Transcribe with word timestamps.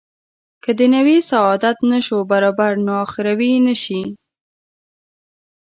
که 0.63 0.69
دنیوي 0.79 1.17
سعادت 1.31 1.77
نه 1.91 1.99
شو 2.05 2.17
برابر 2.31 2.73
نو 2.85 2.93
اخروي 3.05 3.53
نه 3.67 3.75
شي. 3.83 4.01